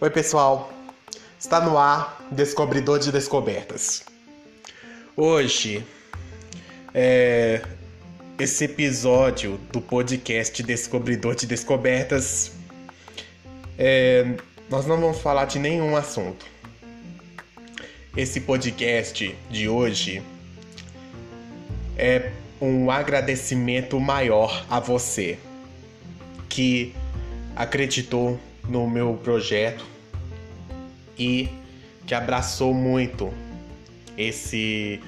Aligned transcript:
Oi, 0.00 0.10
pessoal. 0.10 0.72
Está 1.36 1.60
no 1.60 1.76
ar 1.76 2.24
Descobridor 2.30 3.00
de 3.00 3.10
Descobertas. 3.10 4.04
Hoje, 5.16 5.84
é, 6.94 7.60
esse 8.38 8.66
episódio 8.66 9.58
do 9.72 9.80
podcast 9.80 10.62
Descobridor 10.62 11.34
de 11.34 11.48
Descobertas, 11.48 12.52
é, 13.76 14.36
nós 14.70 14.86
não 14.86 15.00
vamos 15.00 15.20
falar 15.20 15.46
de 15.46 15.58
nenhum 15.58 15.96
assunto. 15.96 16.46
Esse 18.16 18.42
podcast 18.42 19.36
de 19.50 19.68
hoje 19.68 20.22
é 21.96 22.30
um 22.60 22.90
agradecimento 22.90 23.98
maior 23.98 24.64
a 24.68 24.78
você 24.78 25.38
que 26.48 26.94
acreditou 27.56 28.38
no 28.68 28.88
meu 28.88 29.18
projeto 29.22 29.84
e 31.18 31.48
que 32.06 32.14
abraçou 32.14 32.74
muito 32.74 33.32
esse 34.16 35.00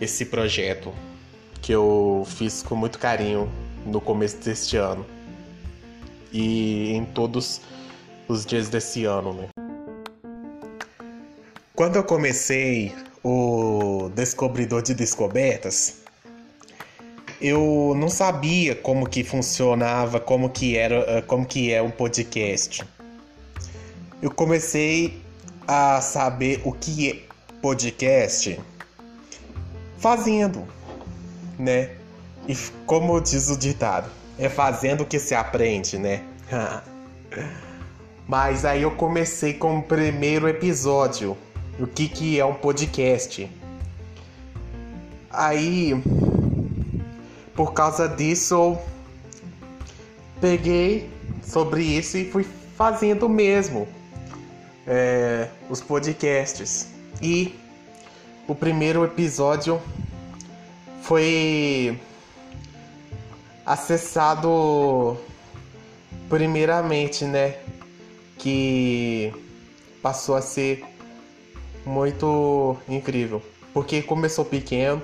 esse 0.00 0.26
projeto 0.26 0.92
que 1.62 1.72
eu 1.72 2.26
fiz 2.26 2.62
com 2.62 2.76
muito 2.76 2.98
carinho 2.98 3.50
no 3.84 4.00
começo 4.00 4.36
deste 4.36 4.76
ano 4.76 5.06
e 6.32 6.92
em 6.92 7.04
todos 7.06 7.62
os 8.28 8.44
dias 8.44 8.68
desse 8.68 9.04
ano, 9.04 9.32
né? 9.32 9.48
Quando 11.74 11.96
eu 11.96 12.04
comecei 12.04 12.94
o 13.22 14.10
Descobridor 14.14 14.82
de 14.82 14.94
Descobertas, 14.94 16.02
eu 17.40 17.94
não 17.96 18.08
sabia 18.08 18.74
como 18.74 19.08
que 19.08 19.22
funcionava, 19.22 20.18
como 20.18 20.50
que 20.50 20.76
era, 20.76 20.96
eh, 20.96 21.22
como 21.22 21.44
que 21.44 21.72
é 21.72 21.82
um 21.82 21.90
podcast. 21.90 22.84
Eu 24.22 24.30
comecei 24.30 25.20
a 25.66 26.00
saber 26.00 26.60
o 26.64 26.72
que 26.72 27.10
é 27.10 27.18
podcast 27.60 28.58
fazendo, 29.98 30.66
né? 31.58 31.90
E 32.48 32.56
como 32.86 33.20
diz 33.20 33.48
o 33.50 33.56
ditado, 33.56 34.10
é 34.38 34.48
fazendo 34.48 35.04
que 35.04 35.18
se 35.18 35.34
aprende, 35.34 35.98
né? 35.98 36.22
Mas 38.26 38.64
aí 38.64 38.82
eu 38.82 38.90
comecei 38.92 39.54
com 39.54 39.78
o 39.78 39.82
primeiro 39.82 40.48
episódio, 40.48 41.36
o 41.78 41.86
que 41.86 42.08
que 42.08 42.40
é 42.40 42.44
um 42.44 42.54
podcast. 42.54 43.48
Aí 45.30 45.92
por 47.56 47.72
causa 47.72 48.06
disso, 48.06 48.76
peguei 50.40 51.10
sobre 51.42 51.82
isso 51.82 52.18
e 52.18 52.30
fui 52.30 52.46
fazendo 52.76 53.28
mesmo 53.28 53.88
é, 54.86 55.48
os 55.70 55.80
podcasts. 55.80 56.88
E 57.20 57.54
o 58.46 58.54
primeiro 58.54 59.02
episódio 59.04 59.80
foi 61.00 61.98
acessado 63.64 65.16
primeiramente, 66.28 67.24
né? 67.24 67.56
Que 68.38 69.32
passou 70.02 70.34
a 70.34 70.42
ser 70.42 70.84
muito 71.86 72.76
incrível. 72.86 73.42
Porque 73.72 74.02
começou 74.02 74.44
pequeno 74.44 75.02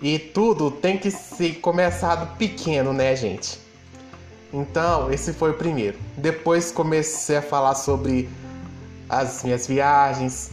e 0.00 0.18
tudo 0.18 0.70
tem 0.70 0.96
que 0.96 1.10
ser 1.10 1.56
começado 1.56 2.36
pequeno, 2.36 2.92
né, 2.92 3.16
gente? 3.16 3.58
Então, 4.52 5.12
esse 5.12 5.32
foi 5.32 5.50
o 5.50 5.54
primeiro. 5.54 5.98
Depois 6.16 6.70
comecei 6.70 7.36
a 7.36 7.42
falar 7.42 7.74
sobre 7.74 8.28
as 9.08 9.42
minhas 9.42 9.66
viagens. 9.66 10.50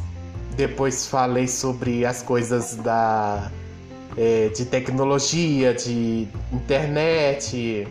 Depois 0.55 1.05
falei 1.07 1.47
sobre 1.47 2.05
as 2.05 2.21
coisas 2.21 2.75
da 2.75 3.51
é, 4.17 4.49
de 4.49 4.65
tecnologia, 4.65 5.73
de 5.73 6.27
internet, 6.51 7.87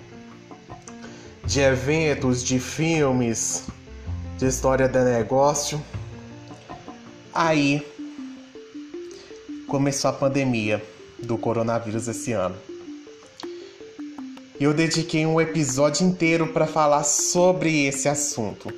de 1.44 1.60
eventos, 1.60 2.42
de 2.42 2.58
filmes, 2.58 3.68
de 4.38 4.46
história 4.46 4.88
de 4.88 5.02
negócio. 5.04 5.80
Aí 7.32 7.86
começou 9.68 10.10
a 10.10 10.12
pandemia 10.12 10.82
do 11.22 11.38
coronavírus 11.38 12.08
esse 12.08 12.32
ano. 12.32 12.56
Eu 14.60 14.72
dediquei 14.72 15.26
um 15.26 15.40
episódio 15.40 16.06
inteiro 16.06 16.46
para 16.48 16.66
falar 16.66 17.02
sobre 17.04 17.86
esse 17.86 18.08
assunto 18.08 18.72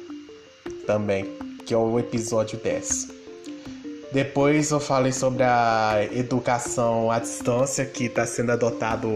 também, 0.86 1.36
que 1.66 1.74
é 1.74 1.76
o 1.76 1.98
episódio 1.98 2.58
10. 2.58 3.08
Depois 4.12 4.70
eu 4.70 4.80
falei 4.80 5.12
sobre 5.12 5.42
a 5.42 6.08
educação 6.12 7.10
à 7.10 7.18
distância 7.18 7.84
que 7.84 8.04
está 8.04 8.24
sendo 8.24 8.52
adotado 8.52 9.08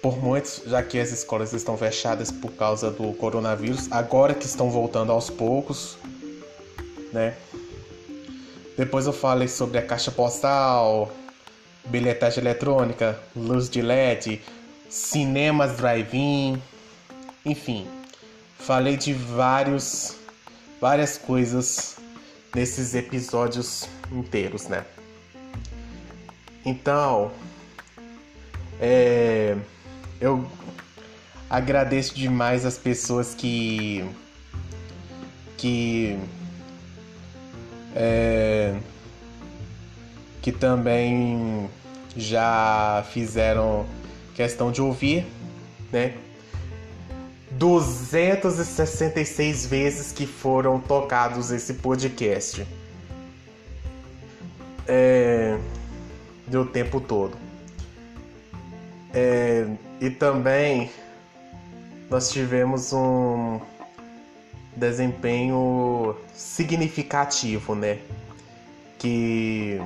por 0.00 0.22
muitos, 0.22 0.62
já 0.66 0.82
que 0.82 0.98
as 0.98 1.12
escolas 1.12 1.52
estão 1.52 1.76
fechadas 1.76 2.30
por 2.30 2.52
causa 2.52 2.90
do 2.90 3.12
coronavírus, 3.14 3.90
agora 3.90 4.32
que 4.34 4.46
estão 4.46 4.70
voltando 4.70 5.10
aos 5.10 5.28
poucos, 5.28 5.98
né? 7.12 7.34
Depois 8.76 9.06
eu 9.06 9.12
falei 9.12 9.48
sobre 9.48 9.78
a 9.78 9.82
caixa 9.82 10.10
postal, 10.10 11.12
bilhetagem 11.86 12.42
eletrônica, 12.42 13.18
luz 13.36 13.68
de 13.68 13.80
LED, 13.80 14.42
cinemas 14.88 15.76
drive-in, 15.76 16.60
enfim, 17.44 17.86
falei 18.58 18.96
de 18.96 19.12
vários 19.12 20.16
várias 20.80 21.16
coisas 21.16 21.96
nesses 22.54 22.94
episódios 22.94 23.88
inteiros, 24.12 24.68
né? 24.68 24.84
Então, 26.64 27.30
é, 28.80 29.56
eu 30.20 30.46
agradeço 31.48 32.14
demais 32.14 32.64
as 32.64 32.78
pessoas 32.78 33.34
que 33.34 34.04
que 35.56 36.18
é, 37.94 38.74
que 40.42 40.50
também 40.50 41.70
já 42.16 43.04
fizeram 43.12 43.86
questão 44.34 44.72
de 44.72 44.82
ouvir, 44.82 45.24
né? 45.92 46.14
266 47.52 49.66
vezes 49.66 50.12
que 50.12 50.26
foram 50.26 50.80
tocados 50.80 51.50
esse 51.50 51.74
podcast. 51.74 52.66
É, 54.86 55.58
do 56.46 56.66
tempo 56.66 57.00
todo. 57.00 57.38
É, 59.12 59.66
e 60.00 60.08
também 60.10 60.90
nós 62.10 62.30
tivemos 62.30 62.92
um 62.92 63.60
desempenho 64.76 66.16
significativo, 66.34 67.74
né? 67.74 67.98
Que 68.98 69.80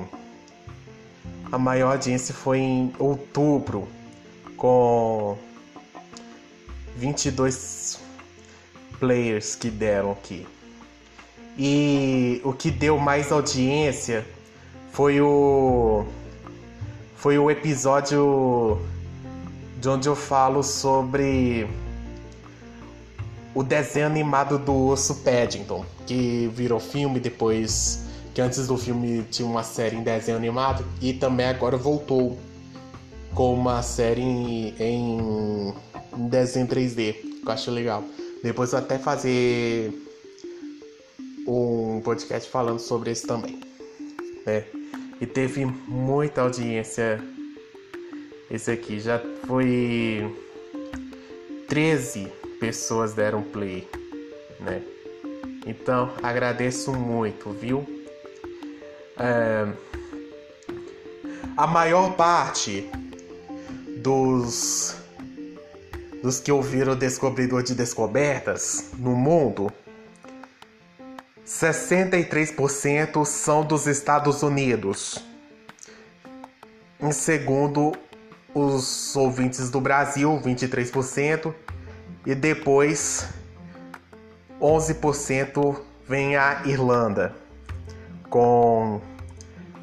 a 1.51 1.57
maior 1.57 1.93
audiência 1.93 2.33
foi 2.33 2.59
em 2.59 2.93
outubro, 2.99 3.87
com 4.55 5.37
22 6.95 7.99
players 8.99 9.55
que 9.55 9.69
deram 9.69 10.11
aqui. 10.11 10.45
E 11.57 12.41
o 12.43 12.53
que 12.53 12.71
deu 12.71 12.97
mais 12.97 13.31
audiência 13.31 14.25
foi 14.91 15.19
o 15.19 16.05
foi 17.15 17.37
o 17.37 17.51
episódio 17.51 18.79
de 19.77 19.89
onde 19.89 20.07
eu 20.07 20.15
falo 20.15 20.63
sobre 20.63 21.67
o 23.53 23.63
desenho 23.63 24.05
animado 24.05 24.57
do 24.57 24.87
Osso 24.87 25.15
Paddington, 25.15 25.85
que 26.05 26.49
virou 26.53 26.79
filme 26.79 27.19
depois 27.19 28.03
que 28.33 28.41
antes 28.41 28.67
do 28.67 28.77
filme 28.77 29.23
tinha 29.23 29.47
uma 29.47 29.63
série 29.63 29.95
em 29.95 30.03
desenho 30.03 30.37
animado 30.37 30.85
e 31.01 31.13
também 31.13 31.47
agora 31.47 31.75
voltou 31.75 32.37
com 33.33 33.53
uma 33.53 33.81
série 33.81 34.21
em, 34.21 34.75
em, 34.79 35.73
em 36.17 36.27
desenho 36.27 36.67
3D, 36.67 37.13
que 37.13 37.41
eu 37.45 37.51
acho 37.51 37.71
legal. 37.71 38.03
Depois 38.43 38.71
eu 38.71 38.79
até 38.79 38.97
fazer 38.97 39.93
um 41.47 42.01
podcast 42.03 42.49
falando 42.49 42.79
sobre 42.79 43.11
esse 43.11 43.25
também. 43.25 43.59
Né? 44.45 44.65
E 45.19 45.25
teve 45.25 45.65
muita 45.65 46.41
audiência 46.41 47.21
esse 48.49 48.71
aqui. 48.71 48.99
Já 48.99 49.21
foi 49.45 50.33
13 51.67 52.38
pessoas 52.59 53.13
deram 53.13 53.41
play, 53.41 53.87
né? 54.59 54.81
Então 55.65 56.13
agradeço 56.21 56.91
muito, 56.93 57.51
viu? 57.51 57.85
É, 59.17 59.67
a 61.55 61.67
maior 61.67 62.15
parte 62.15 62.89
dos 63.97 64.95
dos 66.21 66.39
que 66.39 66.51
ouviram 66.51 66.93
o 66.93 66.95
Descobridor 66.95 67.63
de 67.63 67.73
Descobertas 67.73 68.91
no 68.97 69.15
mundo, 69.15 69.71
63% 71.45 73.25
são 73.25 73.63
dos 73.63 73.87
Estados 73.87 74.43
Unidos. 74.43 75.23
Em 76.99 77.11
segundo, 77.11 77.93
os 78.53 79.15
ouvintes 79.15 79.69
do 79.69 79.79
Brasil, 79.79 80.39
23%, 80.43 81.53
e 82.25 82.35
depois 82.35 83.29
11% 84.61 85.79
vem 86.07 86.35
a 86.35 86.61
Irlanda 86.65 87.35
com 88.29 89.01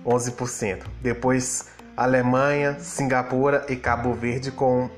11%. 0.04 0.82
Depois 1.00 1.70
Alemanha, 1.96 2.78
Singapura 2.78 3.64
e 3.68 3.76
Cabo 3.76 4.12
Verde 4.12 4.50
com 4.50 4.90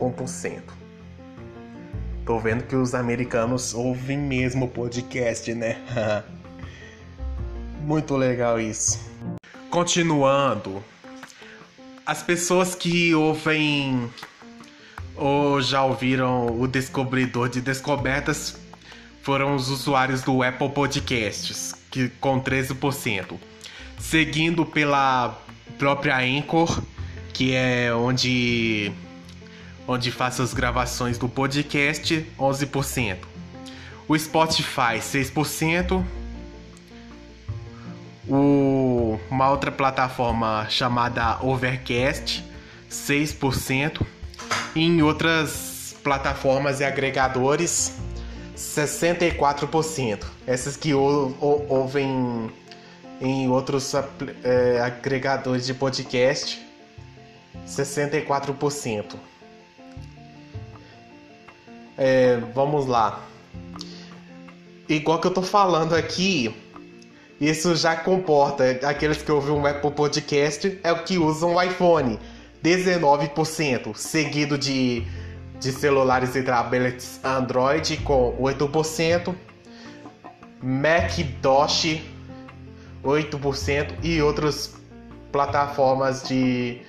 1%. 0.00 0.62
Tô 2.24 2.38
vendo 2.38 2.64
que 2.64 2.76
os 2.76 2.94
americanos 2.94 3.74
ouvem 3.74 4.18
mesmo 4.18 4.66
o 4.66 4.68
podcast, 4.68 5.52
né? 5.54 5.78
Muito 7.80 8.16
legal 8.16 8.60
isso. 8.60 9.00
Continuando, 9.70 10.82
as 12.04 12.22
pessoas 12.22 12.74
que 12.74 13.14
ouvem 13.14 14.10
ou 15.18 15.60
já 15.60 15.84
ouviram 15.84 16.46
o 16.58 16.66
Descobridor 16.66 17.48
de 17.48 17.60
Descobertas 17.60 18.58
foram 19.22 19.54
os 19.54 19.68
usuários 19.68 20.22
do 20.22 20.42
Apple 20.42 20.70
Podcasts, 20.70 21.74
que 21.90 22.08
com 22.20 22.40
13%, 22.40 23.34
seguindo 23.98 24.64
pela 24.64 25.36
própria 25.76 26.18
Anchor, 26.18 26.82
que 27.34 27.52
é 27.54 27.92
onde 27.92 28.92
onde 29.86 30.10
faço 30.10 30.42
as 30.42 30.52
gravações 30.52 31.16
do 31.18 31.28
podcast, 31.28 32.26
11%. 32.38 33.16
O 34.06 34.18
Spotify, 34.18 34.98
6%. 35.00 36.04
O, 38.28 39.18
uma 39.30 39.50
outra 39.50 39.72
plataforma 39.72 40.66
chamada 40.68 41.38
Overcast, 41.42 42.44
6%. 42.90 44.06
Em 44.78 45.02
outras 45.02 45.96
plataformas 46.04 46.78
e 46.78 46.84
agregadores, 46.84 47.94
64%. 48.56 50.24
Essas 50.46 50.76
que 50.76 50.94
ou, 50.94 51.36
ou, 51.40 51.66
ouvem 51.68 52.48
em 53.20 53.48
outros 53.48 53.92
é, 54.44 54.80
agregadores 54.80 55.66
de 55.66 55.74
podcast, 55.74 56.64
64%. 57.66 59.16
É, 61.96 62.36
vamos 62.54 62.86
lá. 62.86 63.20
Igual 64.88 65.20
que 65.20 65.26
eu 65.26 65.34
tô 65.34 65.42
falando 65.42 65.96
aqui, 65.96 66.54
isso 67.40 67.74
já 67.74 67.96
comporta 67.96 68.78
aqueles 68.88 69.22
que 69.22 69.32
ouvem 69.32 69.52
um 69.52 69.66
Apple 69.66 69.90
Podcast 69.90 70.78
é 70.84 70.92
o 70.92 71.02
que 71.02 71.18
usam 71.18 71.56
o 71.56 71.60
iPhone, 71.60 72.16
19%, 72.62 73.96
seguido 73.96 74.58
de 74.58 75.06
de 75.60 75.72
celulares 75.72 76.36
e 76.36 76.42
tablets 76.42 77.20
Android 77.24 77.96
com 77.98 78.36
8%, 78.40 79.34
Macintosh 80.62 82.00
8% 83.04 83.94
e 84.02 84.22
outras 84.22 84.74
plataformas 85.32 86.22
de 86.22 86.80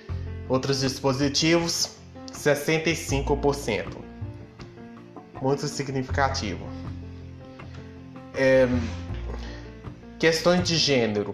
outros 0.48 0.81
dispositivos 0.81 1.98
65%. 2.31 3.98
Muito 5.42 5.68
significativo. 5.68 6.68
É, 8.36 8.68
questões 10.18 10.68
de 10.68 10.77
gênero. 10.77 11.33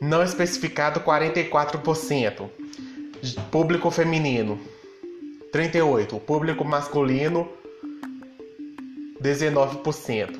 Não 0.00 0.22
especificado 0.22 1.00
44%. 1.00 2.48
Público 3.50 3.90
feminino 3.90 4.58
38. 5.52 6.16
O 6.16 6.20
público 6.20 6.64
masculino, 6.64 7.48
19%. 9.22 10.38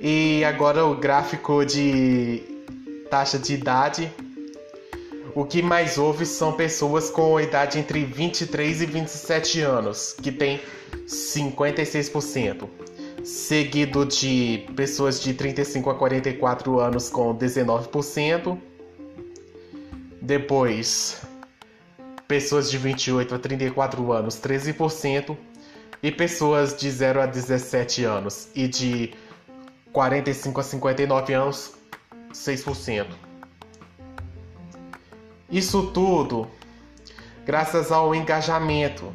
E 0.00 0.44
agora 0.44 0.84
o 0.84 0.96
gráfico 0.96 1.64
de 1.64 2.42
taxa 3.10 3.38
de 3.38 3.54
idade. 3.54 4.12
O 5.34 5.44
que 5.44 5.62
mais 5.62 5.98
houve 5.98 6.26
são 6.26 6.52
pessoas 6.52 7.10
com 7.10 7.40
idade 7.40 7.78
entre 7.78 8.04
23 8.04 8.82
e 8.82 8.86
27 8.86 9.60
anos, 9.60 10.14
que 10.20 10.32
tem 10.32 10.60
56%. 11.06 12.68
Seguido 13.22 14.06
de 14.06 14.66
pessoas 14.74 15.20
de 15.20 15.34
35 15.34 15.90
a 15.90 15.94
44 15.94 16.80
anos 16.80 17.10
com 17.10 17.36
19%. 17.36 18.58
Depois, 20.28 21.22
pessoas 22.26 22.70
de 22.70 22.76
28 22.76 23.34
a 23.34 23.38
34 23.38 24.12
anos 24.12 24.38
13% 24.38 25.34
e 26.02 26.12
pessoas 26.12 26.76
de 26.76 26.90
0 26.90 27.22
a 27.22 27.24
17 27.24 28.04
anos 28.04 28.50
e 28.54 28.68
de 28.68 29.14
45 29.90 30.60
a 30.60 30.62
59 30.62 31.32
anos 31.32 31.72
6%. 32.30 33.06
Isso 35.50 35.86
tudo 35.92 36.46
graças 37.46 37.90
ao 37.90 38.14
engajamento, 38.14 39.10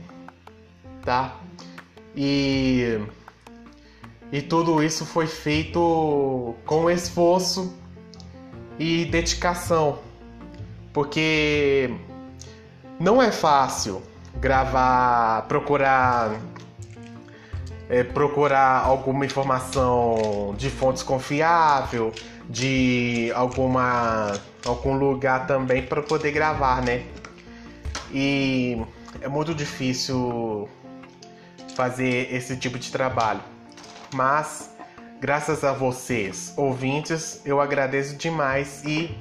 tá? 1.06 1.39
E 2.15 3.00
e 4.31 4.42
tudo 4.42 4.81
isso 4.81 5.06
foi 5.06 5.27
feito 5.27 6.56
com 6.65 6.89
esforço 6.89 7.71
e 8.80 9.06
dedicação, 9.06 10.00
porque 10.94 11.94
não 13.00 13.22
é 13.22 13.31
fácil 13.31 14.01
gravar, 14.40 15.48
procurar 15.48 16.40
é, 17.90 18.04
procurar 18.04 18.80
alguma 18.84 19.25
informação 19.25 20.56
de 20.57 20.69
fontes 20.69 21.04
confiável, 21.04 22.13
de 22.50 23.31
alguma 23.36 24.34
algum 24.66 24.94
lugar 24.94 25.45
também 25.48 25.86
para 25.86 26.01
poder 26.01 26.31
gravar, 26.31 26.81
né? 26.81 27.04
E 28.12 28.81
é 29.22 29.28
muito 29.28 29.54
difícil 29.54 30.69
fazer 31.75 32.34
esse 32.34 32.56
tipo 32.56 32.79
de 32.79 32.91
trabalho. 32.91 33.41
Mas 34.13 34.72
graças 35.20 35.63
a 35.63 35.74
vocês, 35.74 36.53
ouvintes, 36.56 37.41
eu 37.46 37.60
agradeço 37.60 38.15
demais 38.15 38.84
e 38.86 39.15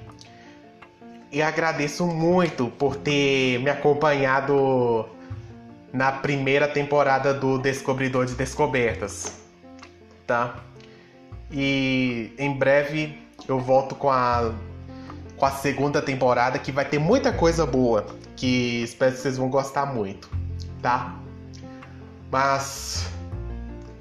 e 1.32 1.40
agradeço 1.40 2.06
muito 2.06 2.68
por 2.68 2.94
ter 2.94 3.58
me 3.60 3.70
acompanhado 3.70 5.08
na 5.90 6.12
primeira 6.12 6.68
temporada 6.68 7.32
do 7.32 7.58
Descobridor 7.58 8.26
de 8.26 8.34
Descobertas, 8.34 9.40
tá? 10.26 10.56
E 11.50 12.32
em 12.38 12.52
breve 12.52 13.18
eu 13.48 13.58
volto 13.58 13.94
com 13.94 14.10
a 14.10 14.52
com 15.36 15.46
a 15.46 15.50
segunda 15.50 16.00
temporada 16.00 16.56
que 16.58 16.70
vai 16.70 16.84
ter 16.84 17.00
muita 17.00 17.32
coisa 17.32 17.66
boa, 17.66 18.06
que 18.36 18.82
espero 18.82 19.12
que 19.12 19.18
vocês 19.18 19.36
vão 19.38 19.48
gostar 19.48 19.86
muito, 19.86 20.30
tá? 20.80 21.18
Mas 22.30 23.08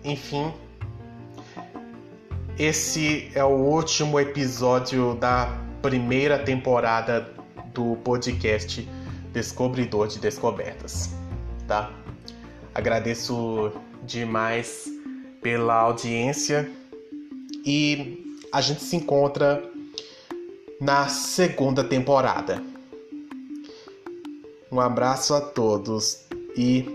enfim, 0.03 0.53
esse 2.59 3.31
é 3.33 3.43
o 3.43 3.55
último 3.55 4.19
episódio 4.19 5.15
da 5.15 5.70
primeira 5.81 6.37
temporada 6.39 7.27
do 7.73 7.95
podcast 7.97 8.87
Descobridor 9.33 10.07
de 10.07 10.19
Descobertas, 10.19 11.09
tá? 11.67 11.91
Agradeço 12.73 13.71
demais 14.03 14.85
pela 15.41 15.75
audiência 15.75 16.69
e 17.65 18.37
a 18.51 18.61
gente 18.61 18.83
se 18.83 18.95
encontra 18.95 19.63
na 20.79 21.07
segunda 21.07 21.83
temporada. 21.83 22.61
Um 24.71 24.79
abraço 24.79 25.33
a 25.33 25.41
todos 25.41 26.25
e 26.55 26.85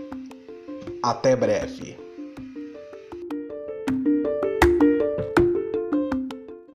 até 1.01 1.35
breve. 1.35 2.06